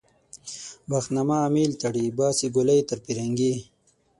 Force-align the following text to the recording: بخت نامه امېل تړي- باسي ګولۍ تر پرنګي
بخت 0.89 1.09
نامه 1.15 1.37
امېل 1.47 1.71
تړي- 1.83 2.05
باسي 2.17 2.47
ګولۍ 2.55 2.79
تر 2.89 2.97
پرنګي 3.05 3.55